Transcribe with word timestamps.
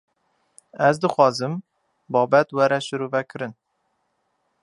Ez 0.87 0.95
dixwazim, 1.03 1.53
babet 2.13 2.49
were 2.55 2.79
şîrove 2.85 3.21
kirin 3.29 3.53